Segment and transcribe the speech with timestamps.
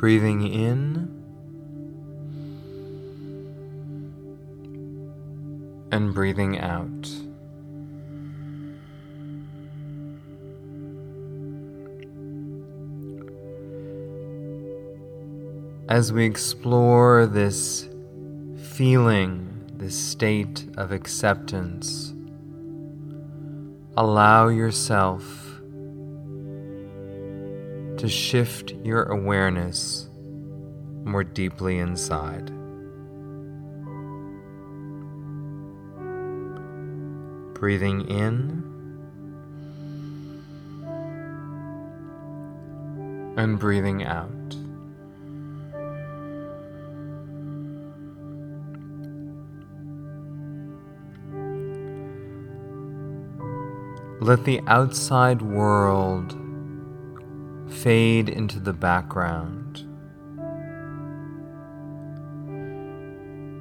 [0.00, 1.14] Breathing in
[5.92, 7.10] and breathing out.
[15.90, 17.86] As we explore this
[18.56, 22.14] feeling, this state of acceptance,
[23.98, 25.49] allow yourself
[28.00, 30.08] to shift your awareness
[31.04, 32.46] more deeply inside.
[37.52, 38.64] Breathing in
[43.36, 44.30] and breathing out.
[54.22, 56.39] Let the outside world
[57.82, 59.86] fade into the background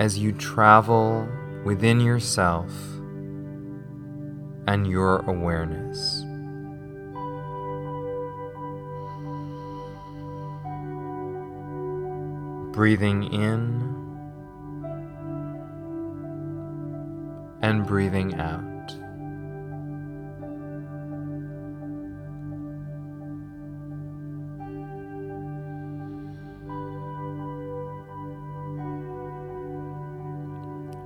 [0.00, 1.28] as you travel
[1.64, 2.72] within yourself
[4.66, 6.24] and your awareness.
[12.74, 13.90] Breathing in
[17.62, 18.79] and breathing out.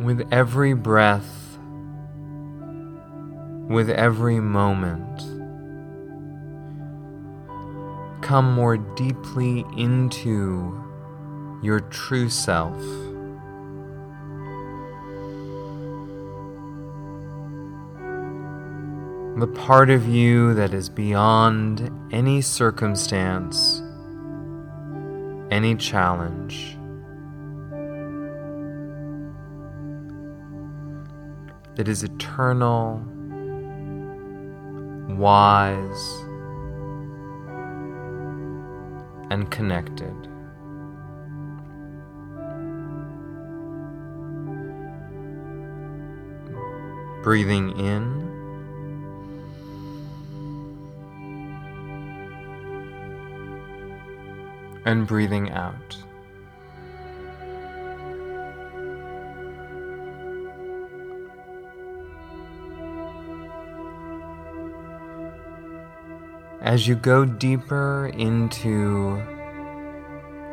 [0.00, 1.58] With every breath,
[3.68, 5.20] with every moment,
[8.20, 10.82] come more deeply into
[11.62, 12.76] your true self.
[19.38, 23.80] The part of you that is beyond any circumstance,
[25.50, 26.76] any challenge.
[31.76, 33.02] That is eternal,
[35.16, 36.24] wise,
[39.30, 40.14] and connected.
[47.22, 48.22] Breathing in.
[54.84, 55.96] And breathing out.
[66.64, 69.22] As you go deeper into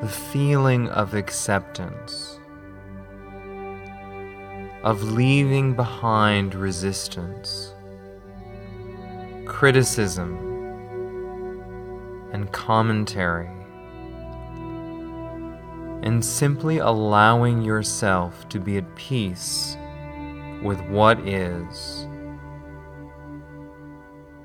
[0.02, 2.38] the feeling of acceptance,
[4.84, 7.74] of leaving behind resistance,
[9.46, 10.38] criticism,
[12.34, 13.48] and commentary,
[16.04, 19.78] and simply allowing yourself to be at peace
[20.62, 22.06] with what is.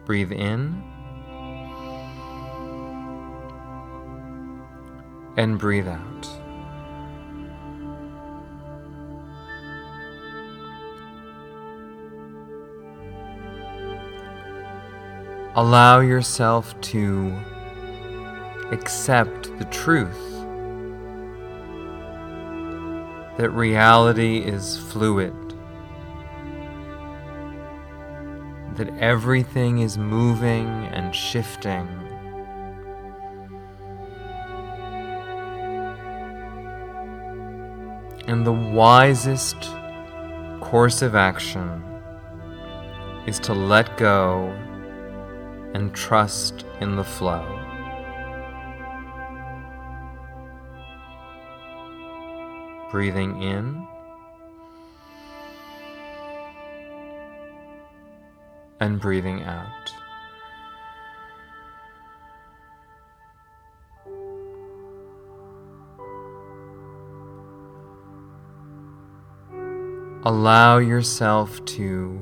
[0.05, 0.96] Breathe in.
[5.37, 6.29] And breathe out.
[15.55, 17.35] Allow yourself to
[18.73, 20.15] accept the truth
[23.39, 25.35] that reality is fluid,
[28.77, 32.06] that everything is moving and shifting
[38.27, 39.71] And the wisest
[40.61, 41.83] course of action
[43.27, 44.49] is to let go
[45.75, 47.45] and trust in the flow.
[52.91, 53.87] Breathing in
[58.81, 59.96] and breathing out.
[70.27, 72.21] Allow yourself to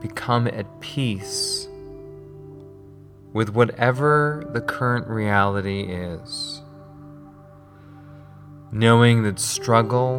[0.00, 1.68] become at peace
[3.32, 6.62] with whatever the current reality is,
[8.72, 10.18] knowing that struggle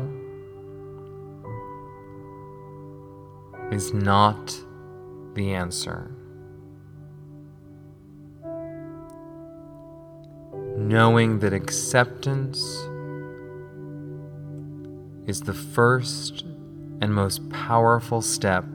[3.74, 4.58] is not
[5.34, 6.10] the answer.
[10.78, 12.89] Knowing that acceptance
[15.30, 16.44] is the first
[17.02, 18.66] and most powerful step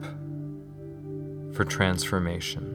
[1.51, 2.71] for transformation.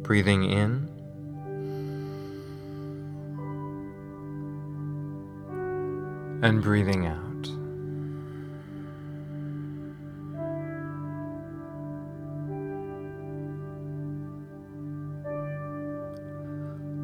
[0.00, 0.88] Breathing in.
[6.42, 7.29] And breathing out.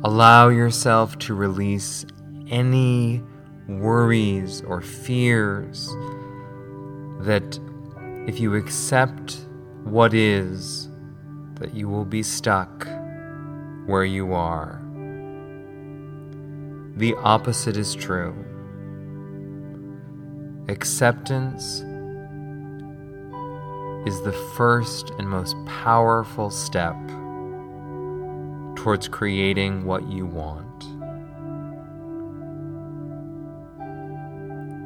[0.04, 2.04] Allow yourself to release
[2.48, 3.22] any
[3.68, 5.88] worries or fears
[7.20, 7.58] that
[8.26, 9.38] if you accept
[9.84, 10.88] what is,
[11.54, 12.86] that you will be stuck
[13.86, 14.82] where you are.
[16.96, 18.34] The opposite is true.
[20.68, 21.80] Acceptance
[24.06, 26.96] is the first and most powerful step
[28.86, 30.78] towards creating what you want.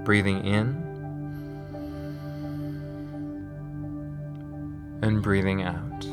[0.07, 0.69] Breathing in
[5.03, 6.07] and breathing out.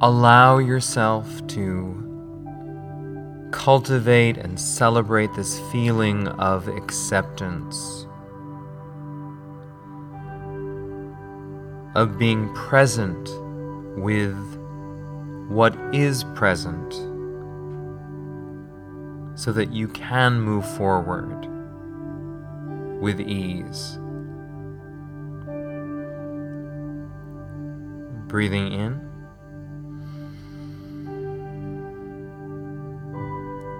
[0.00, 1.94] Allow yourself to
[3.52, 8.07] cultivate and celebrate this feeling of acceptance.
[11.94, 13.28] Of being present
[13.98, 14.36] with
[15.48, 16.92] what is present
[19.38, 21.48] so that you can move forward
[23.00, 23.98] with ease.
[28.28, 29.08] Breathing in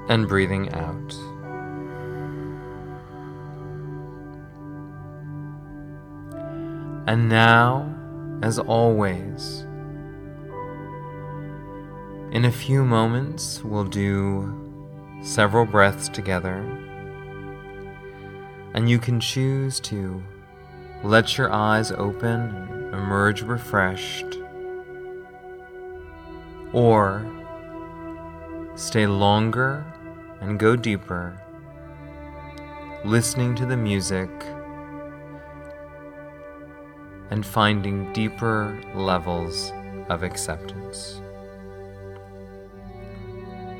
[0.09, 1.15] and breathing out.
[7.07, 7.98] And now,
[8.43, 9.65] as always.
[12.31, 14.55] In a few moments, we'll do
[15.23, 16.57] several breaths together,
[18.75, 20.23] and you can choose to
[21.03, 24.37] let your eyes open and emerge refreshed,
[26.73, 27.27] or
[28.75, 29.85] stay longer
[30.41, 31.41] and go deeper,
[33.05, 34.31] listening to the music
[37.31, 39.73] and finding deeper levels
[40.09, 41.21] of acceptance.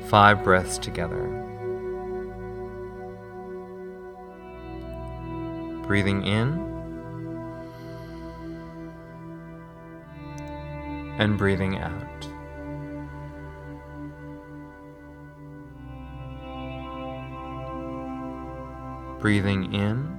[0.07, 1.27] Five breaths together.
[5.87, 6.69] Breathing in
[11.17, 12.27] and breathing out.
[19.19, 20.18] Breathing in